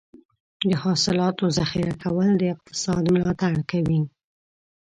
د 0.69 0.71
حاصلاتو 0.83 1.45
ذخیره 1.57 1.93
کول 2.03 2.29
د 2.37 2.43
اقتصاد 2.53 3.03
ملاتړ 3.15 3.53
کوي. 3.71 4.01